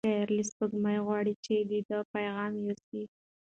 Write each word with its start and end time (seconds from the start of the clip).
شاعر 0.07 0.27
له 0.37 0.43
سپوږمۍ 0.49 0.97
غواړي 1.05 1.33
چې 1.45 1.55
د 1.69 1.71
ده 1.87 1.97
پیغام 2.13 2.51
یوسي. 2.65 3.03